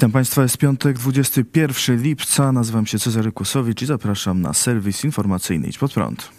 Witam 0.00 0.12
Państwa, 0.12 0.42
jest 0.42 0.58
piątek, 0.58 0.98
21 0.98 2.02
lipca. 2.02 2.52
Nazywam 2.52 2.86
się 2.86 2.98
Cezary 2.98 3.32
Kusowicz 3.32 3.82
i 3.82 3.86
zapraszam 3.86 4.42
na 4.42 4.52
serwis 4.52 5.04
informacyjny 5.04 5.68
Idź 5.68 5.78
Pod 5.78 5.92
Prąd. 5.92 6.30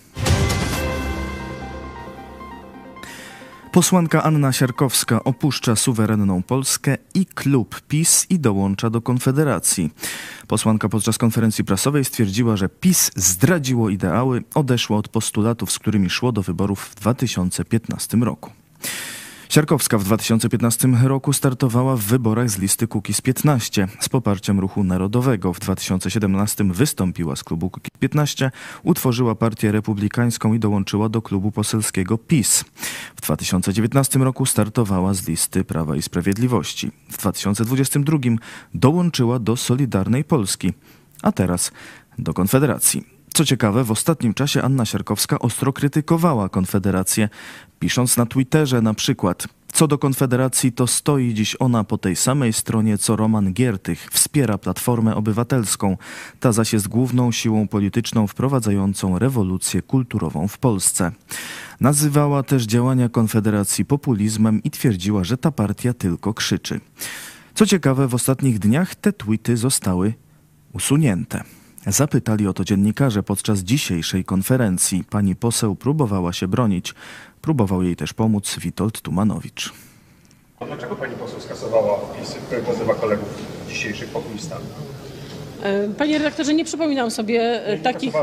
Posłanka 3.71 4.23
Anna 4.23 4.51
Siarkowska 4.51 5.23
opuszcza 5.23 5.75
suwerenną 5.75 6.43
Polskę 6.43 6.97
i 7.13 7.25
klub 7.25 7.81
PiS 7.81 8.25
i 8.29 8.39
dołącza 8.39 8.89
do 8.89 9.01
Konfederacji. 9.01 9.91
Posłanka 10.47 10.89
podczas 10.89 11.17
konferencji 11.17 11.63
prasowej 11.63 12.05
stwierdziła, 12.05 12.57
że 12.57 12.69
PiS 12.69 13.11
zdradziło 13.15 13.89
ideały, 13.89 14.43
odeszło 14.55 14.97
od 14.97 15.07
postulatów, 15.07 15.71
z 15.71 15.79
którymi 15.79 16.09
szło 16.09 16.31
do 16.31 16.41
wyborów 16.41 16.79
w 16.79 16.95
2015 16.95 18.17
roku. 18.17 18.60
Siarkowska 19.51 19.97
w 19.97 20.03
2015 20.03 20.87
roku 21.03 21.33
startowała 21.33 21.95
w 21.95 21.99
wyborach 21.99 22.49
z 22.49 22.57
listy 22.57 22.87
Kukiz 22.87 23.21
15 23.21 23.87
z 23.99 24.09
poparciem 24.09 24.59
ruchu 24.59 24.83
narodowego. 24.83 25.53
W 25.53 25.59
2017 25.59 26.63
wystąpiła 26.63 27.35
z 27.35 27.43
klubu 27.43 27.69
Kukiz 27.69 27.91
15, 27.99 28.51
utworzyła 28.83 29.35
partię 29.35 29.71
republikańską 29.71 30.53
i 30.53 30.59
dołączyła 30.59 31.09
do 31.09 31.21
klubu 31.21 31.51
poselskiego 31.51 32.17
PiS. 32.17 32.65
W 33.15 33.21
2019 33.21 34.19
roku 34.19 34.45
startowała 34.45 35.13
z 35.13 35.27
listy 35.27 35.63
Prawa 35.63 35.95
i 35.95 36.01
Sprawiedliwości. 36.01 36.91
W 37.09 37.17
2022 37.17 38.17
dołączyła 38.73 39.39
do 39.39 39.55
Solidarnej 39.55 40.23
Polski, 40.23 40.73
a 41.21 41.31
teraz 41.31 41.71
do 42.19 42.33
Konfederacji. 42.33 43.20
Co 43.33 43.45
ciekawe, 43.45 43.83
w 43.83 43.91
ostatnim 43.91 44.33
czasie 44.33 44.61
Anna 44.61 44.85
Siarkowska 44.85 45.39
ostro 45.39 45.73
krytykowała 45.73 46.49
Konfederację, 46.49 47.29
pisząc 47.79 48.17
na 48.17 48.25
Twitterze 48.25 48.81
na 48.81 48.93
przykład 48.93 49.47
co 49.73 49.87
do 49.87 49.97
Konfederacji, 49.97 50.71
to 50.71 50.87
stoi 50.87 51.33
dziś 51.33 51.55
ona 51.59 51.83
po 51.83 51.97
tej 51.97 52.15
samej 52.15 52.53
stronie 52.53 52.97
co 52.97 53.15
Roman 53.15 53.53
Giertych, 53.53 54.09
wspiera 54.11 54.57
Platformę 54.57 55.15
Obywatelską. 55.15 55.97
Ta 56.39 56.51
zaś 56.51 56.73
jest 56.73 56.87
główną 56.87 57.31
siłą 57.31 57.67
polityczną 57.67 58.27
wprowadzającą 58.27 59.19
rewolucję 59.19 59.81
kulturową 59.81 60.47
w 60.47 60.57
Polsce. 60.57 61.11
Nazywała 61.79 62.43
też 62.43 62.63
działania 62.63 63.09
Konfederacji 63.09 63.85
populizmem 63.85 64.63
i 64.63 64.71
twierdziła, 64.71 65.23
że 65.23 65.37
ta 65.37 65.51
partia 65.51 65.93
tylko 65.93 66.33
krzyczy. 66.33 66.79
Co 67.55 67.65
ciekawe, 67.65 68.07
w 68.07 68.15
ostatnich 68.15 68.59
dniach 68.59 68.95
te 68.95 69.13
tweety 69.13 69.57
zostały 69.57 70.13
usunięte. 70.73 71.43
Zapytali 71.87 72.47
o 72.47 72.53
to 72.53 72.63
dziennikarze 72.65 73.23
podczas 73.23 73.59
dzisiejszej 73.59 74.23
konferencji. 74.25 75.03
Pani 75.09 75.35
poseł 75.35 75.75
próbowała 75.75 76.33
się 76.33 76.47
bronić. 76.47 76.93
Próbował 77.41 77.83
jej 77.83 77.95
też 77.95 78.13
pomóc 78.13 78.59
Witold 78.59 79.01
Tumanowicz. 79.01 79.73
A 80.59 80.65
dlaczego 80.65 80.95
pani 80.95 81.15
poseł 81.15 81.41
skasowała 81.41 81.97
wpisy, 81.99 82.35
które 82.47 82.61
nazywa 82.61 82.93
kolegów 82.95 83.27
dzisiejszych 83.69 84.09
populistami? 84.09 84.65
E, 85.63 85.89
panie 85.89 86.17
redaktorze, 86.17 86.53
nie 86.53 86.65
przypominam 86.65 87.11
sobie 87.11 87.65
e, 87.67 87.77
Nie 87.77 87.83
takich, 87.83 88.13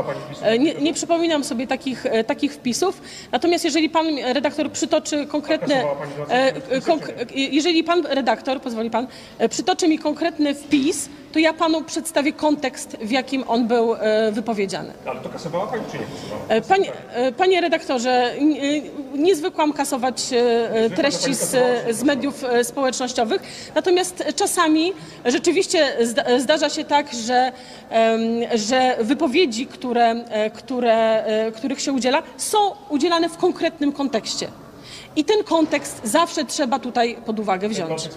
e, 0.41 0.59
nie, 0.59 0.73
nie 0.73 0.93
przypominam 0.93 1.43
sobie 1.43 1.67
takich, 1.67 2.03
takich 2.27 2.53
wpisów. 2.53 3.01
Natomiast 3.31 3.65
jeżeli 3.65 3.89
pan 3.89 4.05
redaktor 4.33 4.71
przytoczy 4.71 5.27
konkretne, 5.27 5.83
konk- 6.81 7.11
jeżeli 7.35 7.83
pan 7.83 8.05
redaktor, 8.05 8.61
pozwoli 8.61 8.89
pan, 8.89 9.07
przytoczy 9.49 9.87
mi 9.87 9.99
konkretny 9.99 10.55
wpis, 10.55 11.09
to 11.33 11.39
ja 11.39 11.53
panu 11.53 11.81
przedstawię 11.83 12.33
kontekst, 12.33 12.97
w 13.01 13.11
jakim 13.11 13.43
on 13.47 13.67
był 13.67 13.93
e, 13.95 14.31
wypowiedziany. 14.31 14.93
Ale 15.05 15.19
to 15.19 15.29
kasowała 15.29 15.67
pani, 15.67 15.83
czy 15.91 15.97
nie 15.97 16.03
kasowała? 16.05 16.41
E, 16.49 16.61
Panie, 16.61 16.91
e, 17.13 17.31
panie 17.31 17.61
redaktorze, 17.61 18.33
nie 19.15 19.35
zwykłam 19.35 19.73
kasować 19.73 20.23
treści 20.95 21.33
z, 21.35 21.55
z 21.97 22.03
mediów 22.03 22.43
społecznościowych, 22.63 23.41
natomiast 23.75 24.23
czasami 24.35 24.93
rzeczywiście 25.25 25.97
zda- 26.01 26.39
zdarza 26.39 26.69
się 26.69 26.83
tak, 26.83 27.13
że, 27.13 27.51
że 28.55 28.97
wypowiedzi, 29.01 29.67
które, 29.67 30.15
które, 30.53 31.23
których 31.55 31.81
się 31.81 31.91
udziela, 31.93 32.23
są 32.37 32.57
udzielane 32.89 33.29
w 33.29 33.37
konkretnym 33.37 33.91
kontekście. 33.91 34.47
I 35.15 35.25
ten 35.25 35.43
kontekst 35.43 36.01
zawsze 36.03 36.45
trzeba 36.45 36.79
tutaj 36.79 37.17
pod 37.25 37.39
uwagę 37.39 37.69
wziąć. 37.69 38.09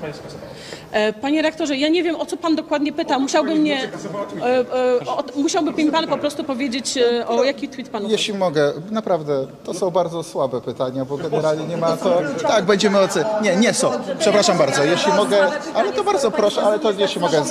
E, 0.93 1.13
Panie 1.13 1.43
rektorze, 1.43 1.77
ja 1.77 1.89
nie 1.89 2.03
wiem 2.03 2.17
o 2.17 2.27
co 2.27 2.37
pan 2.37 2.57
dokładnie 2.57 2.93
pyta. 2.93 3.19
Musiałby 3.19 3.55
mnie, 3.55 3.83
e, 3.83 4.45
e, 4.45 5.07
o, 5.07 5.25
musiałby 5.37 5.73
mi 5.85 5.91
pan 5.91 6.07
po 6.07 6.19
prostu 6.19 6.45
powiedzieć, 6.45 6.99
o 7.29 7.45
jaki 7.45 7.69
tweet 7.69 7.89
panu 7.89 8.05
chodzi. 8.05 8.13
Jeśli 8.13 8.35
mogę, 8.35 8.73
naprawdę, 8.91 9.47
to 9.65 9.75
są 9.75 9.91
bardzo 9.91 10.23
słabe 10.23 10.61
pytania, 10.61 11.05
bo 11.05 11.17
generalnie 11.17 11.67
nie 11.67 11.77
ma 11.77 11.97
to... 11.97 12.23
Tak, 12.43 12.65
będziemy 12.65 12.99
oceniać. 12.99 13.33
Nie, 13.43 13.57
nie 13.57 13.75
są. 13.75 13.91
Przepraszam 14.19 14.59
bardzo, 14.59 14.85
jeśli 14.85 15.13
mogę, 15.13 15.51
ale 15.75 15.93
to 15.93 16.05
bardzo 16.05 16.31
proszę, 16.31 16.63
ale 16.63 16.79
to 16.79 16.91
jeśli 16.91 17.21
mogę... 17.21 17.43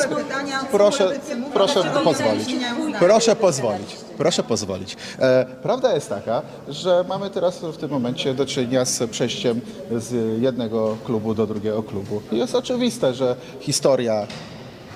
Proszę, 0.72 1.12
proszę 1.54 1.84
pozwolić. 2.04 2.56
Proszę 3.00 3.36
pozwolić. 3.36 4.11
Proszę 4.22 4.44
pozwolić. 4.44 4.98
E, 5.20 5.46
prawda 5.64 5.94
jest 5.94 6.10
taka, 6.10 6.42
że 6.70 7.06
mamy 7.10 7.30
teraz 7.30 7.60
w 7.60 7.78
tym 7.78 7.90
momencie 7.92 8.34
do 8.34 8.46
czynienia 8.46 8.86
z 8.86 9.10
przejściem 9.10 9.62
z 9.98 10.42
jednego 10.42 10.98
klubu 11.06 11.34
do 11.36 11.48
drugiego 11.48 11.84
klubu. 11.84 12.22
I 12.32 12.38
jest 12.38 12.56
oczywiste, 12.56 13.14
że 13.14 13.36
historia 13.60 14.28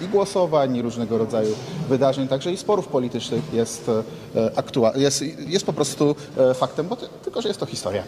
i 0.02 0.08
głosowań, 0.08 0.76
i 0.76 0.82
różnego 0.82 1.18
rodzaju 1.18 1.56
wydarzeń, 1.90 2.28
także 2.28 2.52
i 2.52 2.58
sporów 2.58 2.88
politycznych 2.88 3.54
jest, 3.54 3.90
e, 4.36 4.50
aktua- 4.50 4.98
jest, 4.98 5.22
jest 5.48 5.66
po 5.66 5.74
prostu 5.74 6.16
e, 6.38 6.54
faktem, 6.54 6.88
bo 6.88 6.96
ty, 6.96 7.06
tylko, 7.24 7.42
że 7.42 7.48
jest 7.48 7.60
to 7.60 7.66
historia. 7.66 8.04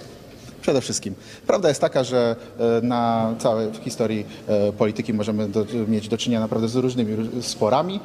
Przede 0.62 0.82
wszystkim. 0.82 1.16
Prawda 1.48 1.70
jest 1.70 1.82
taka, 1.82 2.04
że 2.04 2.36
na 2.82 3.34
całej 3.40 3.74
historii 3.74 4.26
e, 4.48 4.72
polityki 4.74 5.14
możemy 5.14 5.48
do, 5.50 5.66
mieć 5.88 6.08
do 6.10 6.18
czynienia 6.18 6.40
naprawdę 6.40 6.68
z 6.68 6.76
różnymi 6.76 7.16
róż- 7.16 7.42
sporami, 7.46 8.00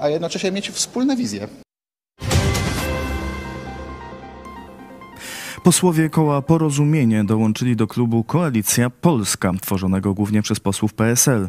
a 0.00 0.08
jednocześnie 0.08 0.52
mieć 0.52 0.70
wspólne 0.70 1.16
wizje. 1.16 1.48
Posłowie 5.68 6.10
koła 6.10 6.42
Porozumienie 6.42 7.24
dołączyli 7.24 7.76
do 7.76 7.86
klubu 7.86 8.24
Koalicja 8.24 8.90
Polska, 8.90 9.52
tworzonego 9.60 10.14
głównie 10.14 10.42
przez 10.42 10.60
posłów 10.60 10.94
PSL. 10.94 11.48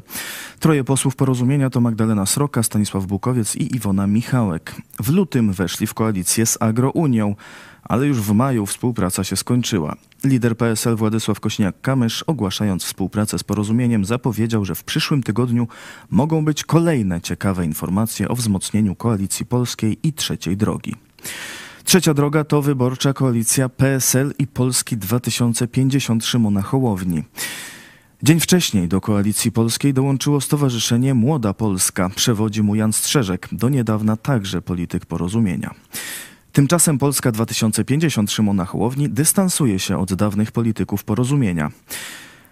Troje 0.59 0.83
posłów 0.83 1.15
Porozumienia 1.15 1.69
to 1.69 1.81
Magdalena 1.81 2.25
Sroka, 2.25 2.63
Stanisław 2.63 3.05
Bukowiec 3.05 3.55
i 3.55 3.75
Iwona 3.75 4.07
Michałek. 4.07 4.75
W 4.99 5.09
lutym 5.09 5.53
weszli 5.53 5.87
w 5.87 5.93
koalicję 5.93 6.45
z 6.45 6.57
Agrounią, 6.61 7.35
ale 7.83 8.07
już 8.07 8.21
w 8.21 8.31
maju 8.31 8.65
współpraca 8.65 9.23
się 9.23 9.35
skończyła. 9.35 9.95
Lider 10.23 10.57
PSL 10.57 10.95
Władysław 10.95 11.39
Kośniak-Kamysz, 11.39 12.23
ogłaszając 12.27 12.83
współpracę 12.83 13.39
z 13.39 13.43
Porozumieniem, 13.43 14.05
zapowiedział, 14.05 14.65
że 14.65 14.75
w 14.75 14.83
przyszłym 14.83 15.23
tygodniu 15.23 15.67
mogą 16.09 16.45
być 16.45 16.63
kolejne 16.63 17.21
ciekawe 17.21 17.65
informacje 17.65 18.27
o 18.27 18.35
wzmocnieniu 18.35 18.95
koalicji 18.95 19.45
polskiej 19.45 19.97
i 20.03 20.13
trzeciej 20.13 20.57
drogi. 20.57 20.95
Trzecia 21.89 22.13
droga 22.13 22.43
to 22.43 22.61
wyborcza 22.61 23.13
koalicja 23.13 23.69
PSL 23.69 24.33
i 24.39 24.47
Polski 24.47 24.97
2050 24.97 26.25
Szymona 26.25 26.61
Hołowni. 26.61 27.23
Dzień 28.23 28.39
wcześniej 28.39 28.87
do 28.87 29.01
koalicji 29.01 29.51
polskiej 29.51 29.93
dołączyło 29.93 30.41
Stowarzyszenie 30.41 31.13
Młoda 31.13 31.53
Polska. 31.53 32.09
Przewodzi 32.15 32.63
mu 32.63 32.75
Jan 32.75 32.93
Strzeżek, 32.93 33.47
do 33.51 33.69
niedawna 33.69 34.17
także 34.17 34.61
polityk 34.61 35.05
porozumienia. 35.05 35.73
Tymczasem 36.51 36.97
Polska 36.97 37.31
2050 37.31 38.31
Szymona 38.31 38.65
Hołowni 38.65 39.09
dystansuje 39.09 39.79
się 39.79 39.97
od 39.97 40.13
dawnych 40.13 40.51
polityków 40.51 41.03
porozumienia. 41.03 41.71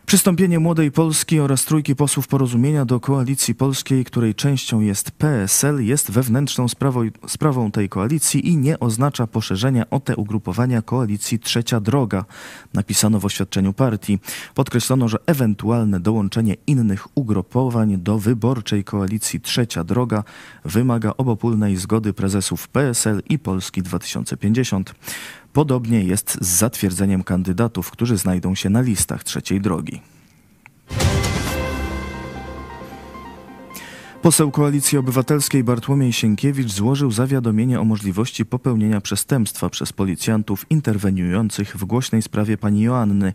Przystąpienie 0.07 0.59
Młodej 0.59 0.91
Polski 0.91 1.39
oraz 1.39 1.65
trójki 1.65 1.95
posłów 1.95 2.27
porozumienia 2.27 2.85
do 2.85 2.99
koalicji 2.99 3.55
polskiej, 3.55 4.05
której 4.05 4.35
częścią 4.35 4.81
jest 4.81 5.11
PSL, 5.11 5.85
jest 5.85 6.11
wewnętrzną 6.11 6.67
sprawą, 6.67 7.01
sprawą 7.27 7.71
tej 7.71 7.89
koalicji 7.89 8.49
i 8.49 8.57
nie 8.57 8.79
oznacza 8.79 9.27
poszerzenia 9.27 9.89
o 9.89 9.99
te 9.99 10.15
ugrupowania 10.15 10.81
koalicji 10.81 11.39
Trzecia 11.39 11.79
Droga, 11.79 12.25
napisano 12.73 13.19
w 13.19 13.25
oświadczeniu 13.25 13.73
partii. 13.73 14.19
Podkreślono, 14.55 15.07
że 15.07 15.17
ewentualne 15.25 15.99
dołączenie 15.99 16.55
innych 16.67 17.17
ugrupowań 17.17 17.97
do 17.97 18.19
wyborczej 18.19 18.83
koalicji 18.83 19.41
Trzecia 19.41 19.83
Droga 19.83 20.23
wymaga 20.65 21.13
obopólnej 21.17 21.75
zgody 21.75 22.13
prezesów 22.13 22.67
PSL 22.67 23.21
i 23.29 23.39
Polski 23.39 23.81
2050. 23.81 24.93
Podobnie 25.57 26.03
jest 26.03 26.37
z 26.41 26.47
zatwierdzeniem 26.47 27.23
kandydatów, 27.23 27.91
którzy 27.91 28.17
znajdą 28.17 28.55
się 28.55 28.69
na 28.69 28.81
listach 28.81 29.23
trzeciej 29.23 29.61
drogi. 29.61 30.01
Poseł 34.21 34.51
Koalicji 34.51 34.97
Obywatelskiej 34.97 35.63
Bartłomiej 35.63 36.13
Sienkiewicz 36.13 36.71
złożył 36.71 37.11
zawiadomienie 37.11 37.79
o 37.79 37.83
możliwości 37.83 38.45
popełnienia 38.45 39.01
przestępstwa 39.01 39.69
przez 39.69 39.93
policjantów 39.93 40.65
interweniujących 40.69 41.77
w 41.77 41.85
głośnej 41.85 42.21
sprawie 42.21 42.57
pani 42.57 42.81
Joanny, 42.81 43.33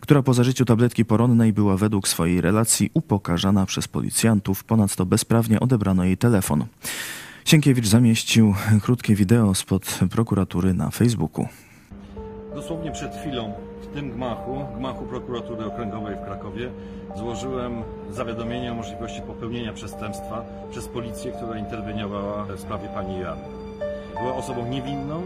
która 0.00 0.22
po 0.22 0.34
zażyciu 0.34 0.64
tabletki 0.64 1.04
poronnej 1.04 1.52
była 1.52 1.76
według 1.76 2.08
swojej 2.08 2.40
relacji 2.40 2.90
upokarzana 2.94 3.66
przez 3.66 3.88
policjantów, 3.88 4.64
ponadto 4.64 5.06
bezprawnie 5.06 5.60
odebrano 5.60 6.04
jej 6.04 6.16
telefon. 6.16 6.64
Sienkiewicz 7.44 7.86
zamieścił 7.86 8.54
krótkie 8.82 9.14
wideo 9.14 9.54
spod 9.54 9.98
prokuratury 10.10 10.74
na 10.74 10.90
Facebooku. 10.90 11.48
Dosłownie 12.54 12.92
przed 12.92 13.16
chwilą 13.16 13.52
tym 13.94 14.10
gmachu, 14.10 14.66
gmachu 14.76 15.04
prokuratury 15.04 15.66
okręgowej 15.66 16.16
w 16.16 16.24
Krakowie, 16.24 16.70
złożyłem 17.16 17.82
zawiadomienie 18.10 18.72
o 18.72 18.74
możliwości 18.74 19.22
popełnienia 19.22 19.72
przestępstwa 19.72 20.44
przez 20.70 20.88
policję, 20.88 21.32
która 21.32 21.58
interweniowała 21.58 22.44
w 22.44 22.60
sprawie 22.60 22.88
pani 22.88 23.18
Joanny. 23.18 23.44
Była 24.20 24.36
osobą 24.36 24.66
niewinną, 24.66 25.22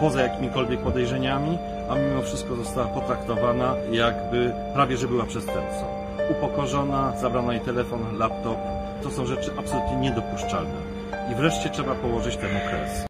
poza 0.00 0.22
jakimikolwiek 0.22 0.80
podejrzeniami, 0.80 1.58
a 1.90 1.94
mimo 1.94 2.22
wszystko 2.22 2.56
została 2.56 2.86
potraktowana 2.86 3.74
jakby 3.92 4.52
prawie, 4.74 4.96
że 4.96 5.08
była 5.08 5.24
przestępcą. 5.24 5.84
Upokorzona, 6.30 7.12
zabrano 7.16 7.52
jej 7.52 7.60
telefon, 7.60 8.18
laptop. 8.18 8.58
To 9.02 9.10
są 9.10 9.26
rzeczy 9.26 9.50
absolutnie 9.58 9.96
niedopuszczalne. 9.96 10.80
I 11.32 11.34
wreszcie 11.34 11.70
trzeba 11.70 11.94
położyć 11.94 12.36
temu 12.36 12.60
kres. 12.70 13.09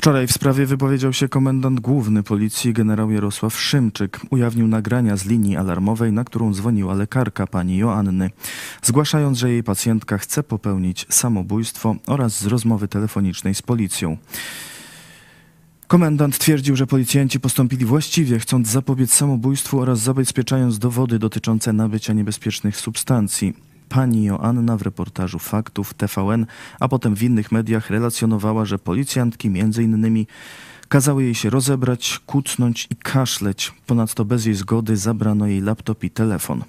Wczoraj 0.00 0.26
w 0.26 0.32
sprawie 0.32 0.66
wypowiedział 0.66 1.12
się 1.12 1.28
komendant 1.28 1.80
główny 1.80 2.22
policji 2.22 2.72
generał 2.72 3.10
Jarosław 3.10 3.60
Szymczyk. 3.60 4.20
Ujawnił 4.30 4.68
nagrania 4.68 5.16
z 5.16 5.26
linii 5.26 5.56
alarmowej, 5.56 6.12
na 6.12 6.24
którą 6.24 6.54
dzwoniła 6.54 6.94
lekarka 6.94 7.46
pani 7.46 7.76
Joanny, 7.78 8.30
zgłaszając, 8.82 9.38
że 9.38 9.50
jej 9.50 9.62
pacjentka 9.62 10.18
chce 10.18 10.42
popełnić 10.42 11.06
samobójstwo 11.08 11.96
oraz 12.06 12.40
z 12.40 12.46
rozmowy 12.46 12.88
telefonicznej 12.88 13.54
z 13.54 13.62
policją. 13.62 14.16
Komendant 15.86 16.38
twierdził, 16.38 16.76
że 16.76 16.86
policjanci 16.86 17.40
postąpili 17.40 17.84
właściwie, 17.84 18.38
chcąc 18.38 18.68
zapobiec 18.68 19.12
samobójstwu 19.12 19.80
oraz 19.80 19.98
zabezpieczając 19.98 20.78
dowody 20.78 21.18
dotyczące 21.18 21.72
nabycia 21.72 22.12
niebezpiecznych 22.12 22.76
substancji. 22.76 23.69
Pani 23.90 24.24
Joanna 24.24 24.76
w 24.76 24.82
reportażu 24.82 25.38
Faktów 25.38 25.94
TVN, 25.94 26.46
a 26.80 26.88
potem 26.88 27.16
w 27.16 27.22
innych 27.22 27.52
mediach 27.52 27.90
relacjonowała, 27.90 28.64
że 28.64 28.78
policjantki 28.78 29.50
między 29.50 29.82
innymi 29.82 30.26
kazały 30.88 31.24
jej 31.24 31.34
się 31.34 31.50
rozebrać, 31.50 32.20
kucnąć 32.26 32.88
i 32.90 32.96
kaszleć. 32.96 33.72
Ponadto 33.86 34.24
bez 34.24 34.46
jej 34.46 34.54
zgody 34.54 34.96
zabrano 34.96 35.46
jej 35.46 35.60
laptop 35.60 36.04
i 36.04 36.10
telefon. 36.10 36.64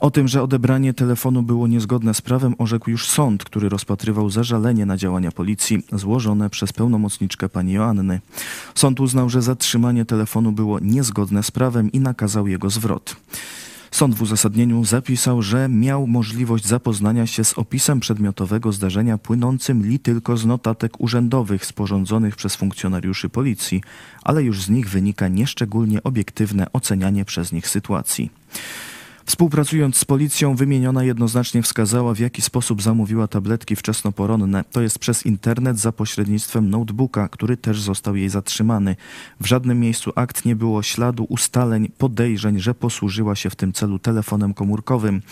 O 0.00 0.10
tym, 0.10 0.28
że 0.28 0.42
odebranie 0.42 0.94
telefonu 0.94 1.42
było 1.42 1.66
niezgodne 1.66 2.14
z 2.14 2.20
prawem, 2.20 2.54
orzekł 2.58 2.90
już 2.90 3.08
sąd, 3.08 3.44
który 3.44 3.68
rozpatrywał 3.68 4.30
zażalenie 4.30 4.86
na 4.86 4.96
działania 4.96 5.32
policji 5.32 5.82
złożone 5.92 6.50
przez 6.50 6.72
pełnomocniczkę 6.72 7.48
pani 7.48 7.72
Joanny. 7.72 8.20
Sąd 8.74 9.00
uznał, 9.00 9.30
że 9.30 9.42
zatrzymanie 9.42 10.04
telefonu 10.04 10.52
było 10.52 10.78
niezgodne 10.78 11.42
z 11.42 11.50
prawem 11.50 11.92
i 11.92 12.00
nakazał 12.00 12.48
jego 12.48 12.70
zwrot. 12.70 13.16
Sąd 13.94 14.14
w 14.14 14.22
uzasadnieniu 14.22 14.84
zapisał, 14.84 15.42
że 15.42 15.68
miał 15.68 16.06
możliwość 16.06 16.66
zapoznania 16.66 17.26
się 17.26 17.44
z 17.44 17.58
opisem 17.58 18.00
przedmiotowego 18.00 18.72
zdarzenia 18.72 19.18
płynącym 19.18 19.82
li 19.82 19.98
tylko 19.98 20.36
z 20.36 20.46
notatek 20.46 21.00
urzędowych 21.00 21.66
sporządzonych 21.66 22.36
przez 22.36 22.56
funkcjonariuszy 22.56 23.28
policji, 23.28 23.82
ale 24.22 24.42
już 24.42 24.62
z 24.62 24.70
nich 24.70 24.88
wynika 24.88 25.28
nieszczególnie 25.28 26.02
obiektywne 26.02 26.66
ocenianie 26.72 27.24
przez 27.24 27.52
nich 27.52 27.68
sytuacji. 27.68 28.30
Współpracując 29.26 29.96
z 29.96 30.04
policją, 30.04 30.56
wymieniona 30.56 31.04
jednoznacznie 31.04 31.62
wskazała, 31.62 32.14
w 32.14 32.18
jaki 32.18 32.42
sposób 32.42 32.82
zamówiła 32.82 33.28
tabletki 33.28 33.76
wczesnoporonne, 33.76 34.64
to 34.72 34.82
jest 34.82 34.98
przez 34.98 35.26
internet 35.26 35.78
za 35.78 35.92
pośrednictwem 35.92 36.70
notebooka, 36.70 37.28
który 37.28 37.56
też 37.56 37.80
został 37.80 38.16
jej 38.16 38.28
zatrzymany. 38.28 38.96
W 39.40 39.46
żadnym 39.46 39.80
miejscu 39.80 40.12
akt 40.14 40.44
nie 40.44 40.56
było 40.56 40.82
śladu 40.82 41.26
ustaleń, 41.28 41.88
podejrzeń, 41.98 42.60
że 42.60 42.74
posłużyła 42.74 43.36
się 43.36 43.50
w 43.50 43.56
tym 43.56 43.72
celu 43.72 43.98
telefonem 43.98 44.54
komórkowym. 44.54 45.22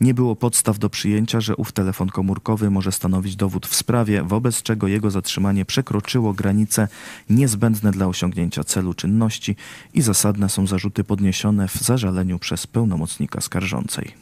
Nie 0.00 0.14
było 0.14 0.36
podstaw 0.36 0.78
do 0.78 0.90
przyjęcia, 0.90 1.40
że 1.40 1.56
ów 1.56 1.72
telefon 1.72 2.08
komórkowy 2.08 2.70
może 2.70 2.92
stanowić 2.92 3.36
dowód 3.36 3.66
w 3.66 3.74
sprawie, 3.74 4.22
wobec 4.22 4.62
czego 4.62 4.88
jego 4.88 5.10
zatrzymanie 5.10 5.64
przekroczyło 5.64 6.32
granice 6.32 6.88
niezbędne 7.30 7.90
dla 7.90 8.06
osiągnięcia 8.06 8.64
celu 8.64 8.94
czynności 8.94 9.56
i 9.94 10.02
zasadne 10.02 10.48
są 10.48 10.66
zarzuty 10.66 11.04
podniesione 11.04 11.68
w 11.68 11.76
zażaleniu 11.76 12.38
przez 12.38 12.66
pełnomocnika 12.66 13.41
skarżącej. 13.42 14.14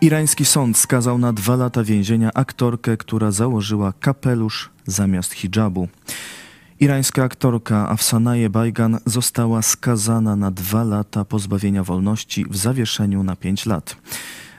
Irański 0.00 0.44
sąd 0.44 0.78
skazał 0.78 1.18
na 1.18 1.32
dwa 1.32 1.56
lata 1.56 1.84
więzienia 1.84 2.30
aktorkę, 2.34 2.96
która 2.96 3.30
założyła 3.30 3.92
kapelusz 4.00 4.70
zamiast 4.86 5.32
hijabu. 5.32 5.88
Irańska 6.80 7.24
aktorka 7.24 7.88
Afsanaje 7.88 8.50
Bajgan 8.50 8.98
została 9.06 9.62
skazana 9.62 10.36
na 10.36 10.50
dwa 10.50 10.84
lata 10.84 11.24
pozbawienia 11.24 11.84
wolności 11.84 12.44
w 12.50 12.56
zawieszeniu 12.56 13.22
na 13.22 13.36
pięć 13.36 13.66
lat. 13.66 13.96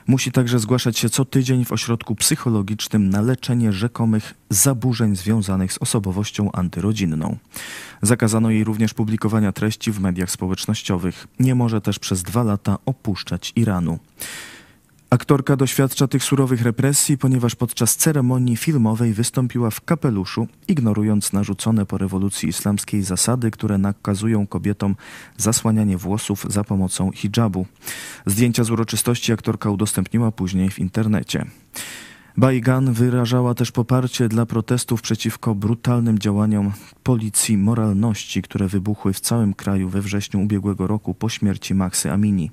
Musi 0.06 0.32
także 0.32 0.58
zgłaszać 0.58 0.98
się 0.98 1.10
co 1.10 1.24
tydzień 1.24 1.64
w 1.64 1.72
ośrodku 1.72 2.14
psychologicznym 2.14 3.10
na 3.10 3.20
leczenie 3.20 3.72
rzekomych 3.72 4.34
zaburzeń 4.50 5.16
związanych 5.16 5.72
z 5.72 5.78
osobowością 5.78 6.52
antyrodzinną. 6.52 7.36
Zakazano 8.02 8.50
jej 8.50 8.64
również 8.64 8.94
publikowania 8.94 9.52
treści 9.52 9.92
w 9.92 10.00
mediach 10.00 10.30
społecznościowych. 10.30 11.26
Nie 11.40 11.54
może 11.54 11.80
też 11.80 11.98
przez 11.98 12.22
dwa 12.22 12.42
lata 12.42 12.78
opuszczać 12.86 13.52
Iranu. 13.56 13.98
Aktorka 15.10 15.56
doświadcza 15.56 16.08
tych 16.08 16.24
surowych 16.24 16.62
represji, 16.62 17.18
ponieważ 17.18 17.54
podczas 17.54 17.96
ceremonii 17.96 18.56
filmowej 18.56 19.12
wystąpiła 19.12 19.70
w 19.70 19.80
kapeluszu, 19.80 20.46
ignorując 20.68 21.32
narzucone 21.32 21.86
po 21.86 21.98
rewolucji 21.98 22.48
islamskiej 22.48 23.02
zasady, 23.02 23.50
które 23.50 23.78
nakazują 23.78 24.46
kobietom 24.46 24.96
zasłanianie 25.36 25.98
włosów 25.98 26.46
za 26.48 26.64
pomocą 26.64 27.10
hijabu. 27.10 27.66
Zdjęcia 28.26 28.64
z 28.64 28.70
uroczystości 28.70 29.32
aktorka 29.32 29.70
udostępniła 29.70 30.32
później 30.32 30.70
w 30.70 30.78
internecie. 30.78 31.46
Bajgan 32.36 32.92
wyrażała 32.92 33.54
też 33.54 33.72
poparcie 33.72 34.28
dla 34.28 34.46
protestów 34.46 35.02
przeciwko 35.02 35.54
brutalnym 35.54 36.18
działaniom 36.18 36.72
policji 37.02 37.58
moralności, 37.58 38.42
które 38.42 38.68
wybuchły 38.68 39.12
w 39.12 39.20
całym 39.20 39.54
kraju 39.54 39.88
we 39.88 40.00
wrześniu 40.00 40.40
ubiegłego 40.40 40.86
roku 40.86 41.14
po 41.14 41.28
śmierci 41.28 41.74
Maxy 41.74 42.12
Amini. 42.12 42.50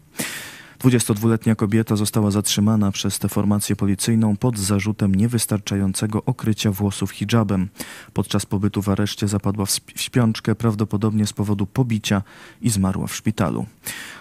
22-letnia 0.82 1.56
kobieta 1.56 1.96
została 1.96 2.32
zatrzymana 2.32 2.92
przez 2.92 3.20
tę 3.20 3.30
formację 3.30 3.76
policyjną 3.76 4.38
pod 4.38 4.60
zarzutem 4.60 5.16
niewystarczającego 5.16 6.24
okrycia 6.26 6.72
włosów 6.72 7.12
hijabem. 7.12 7.70
Podczas 8.14 8.46
pobytu 8.46 8.82
w 8.82 8.90
areszcie 8.90 9.28
zapadła 9.28 9.66
w 9.66 9.80
śpiączkę, 9.96 10.56
prawdopodobnie 10.56 11.28
z 11.28 11.34
powodu 11.34 11.66
pobicia 11.66 12.22
i 12.62 12.70
zmarła 12.70 13.08
w 13.08 13.16
szpitalu. 13.16 13.66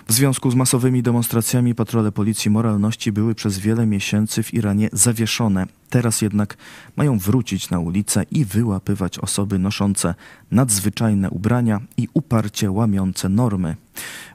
W 0.09 0.13
związku 0.13 0.51
z 0.51 0.55
masowymi 0.55 1.03
demonstracjami 1.03 1.75
patrole 1.75 2.13
policji 2.13 2.51
moralności 2.51 3.13
były 3.13 3.35
przez 3.35 3.59
wiele 3.59 3.87
miesięcy 3.87 4.43
w 4.43 4.55
Iranie 4.55 4.89
zawieszone. 4.93 5.67
Teraz 5.91 6.23
jednak 6.23 6.57
mają 6.97 7.19
wrócić 7.19 7.71
na 7.71 7.79
ulicę 7.79 8.25
i 8.31 8.45
wyłapywać 8.45 9.19
osoby 9.19 9.59
noszące 9.59 10.15
nadzwyczajne 10.51 11.31
ubrania 11.31 11.81
i 11.97 12.09
uparcie 12.15 12.71
łamiące 12.71 13.29
normy. 13.29 13.77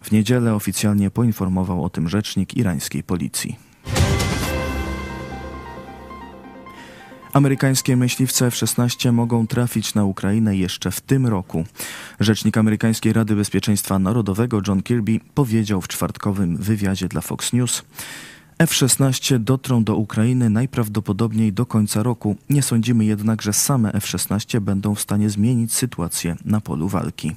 W 0.02 0.12
niedzielę 0.12 0.56
oficjalnie 0.56 1.12
poinformował 1.12 1.84
o 1.84 1.90
tym 1.90 2.10
rzecznik 2.10 2.58
irańskiej 2.58 3.04
policji. 3.04 3.58
Amerykańskie 7.36 7.98
myśliwce 7.98 8.46
F-16 8.46 9.12
mogą 9.14 9.48
trafić 9.48 9.96
na 9.96 10.06
Ukrainę 10.06 10.56
jeszcze 10.56 10.92
w 10.92 11.02
tym 11.02 11.28
roku. 11.28 11.66
Rzecznik 12.20 12.58
amerykańskiej 12.58 13.14
Rady 13.14 13.36
Bezpieczeństwa 13.36 14.00
Narodowego 14.00 14.62
John 14.68 14.84
Kirby 14.84 15.20
powiedział 15.34 15.82
w 15.82 15.88
czwartkowym 15.88 16.58
wywiadzie 16.58 17.08
dla 17.08 17.22
Fox 17.22 17.54
News: 17.54 17.84
F-16 18.60 19.40
dotrą 19.40 19.84
do 19.84 19.96
Ukrainy 19.96 20.50
najprawdopodobniej 20.50 21.54
do 21.54 21.66
końca 21.66 22.04
roku. 22.04 22.36
Nie 22.50 22.62
sądzimy 22.62 23.06
jednak, 23.06 23.42
że 23.42 23.54
same 23.54 23.94
F-16 23.94 24.60
będą 24.60 24.96
w 24.96 25.02
stanie 25.02 25.30
zmienić 25.30 25.74
sytuację 25.74 26.36
na 26.46 26.62
polu 26.62 26.88
walki. 26.88 27.36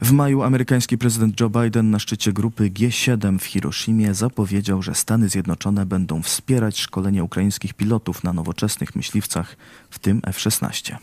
W 0.00 0.12
maju 0.12 0.42
amerykański 0.42 0.98
prezydent 0.98 1.40
Joe 1.40 1.50
Biden 1.50 1.90
na 1.90 1.98
szczycie 1.98 2.32
grupy 2.32 2.70
G7 2.70 3.38
w 3.38 3.44
Hiroshimie 3.44 4.14
zapowiedział, 4.14 4.82
że 4.82 4.94
Stany 4.94 5.28
Zjednoczone 5.28 5.86
będą 5.86 6.22
wspierać 6.22 6.78
szkolenie 6.78 7.24
ukraińskich 7.24 7.74
pilotów 7.74 8.24
na 8.24 8.32
nowoczesnych 8.32 8.96
myśliwcach, 8.96 9.56
w 9.90 9.98
tym 9.98 10.20
F-16. 10.24 10.96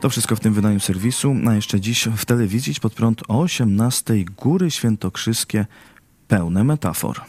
To 0.00 0.10
wszystko 0.10 0.36
w 0.36 0.40
tym 0.40 0.54
wydaniu 0.54 0.80
serwisu, 0.80 1.36
a 1.48 1.54
jeszcze 1.54 1.80
dziś 1.80 2.08
w 2.16 2.24
telewizji 2.24 2.74
pod 2.82 2.94
prąd 2.94 3.22
o 3.28 3.40
18 3.40 4.24
Góry 4.24 4.70
Świętokrzyskie 4.70 5.66
pełne 6.28 6.64
metafor. 6.64 7.20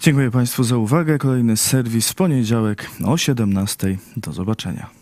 Dziękuję 0.00 0.30
Państwu 0.30 0.64
za 0.64 0.76
uwagę. 0.76 1.18
Kolejny 1.18 1.56
serwis 1.56 2.08
w 2.08 2.14
poniedziałek 2.14 2.90
o 3.04 3.16
17. 3.16 3.98
Do 4.16 4.32
zobaczenia. 4.32 5.01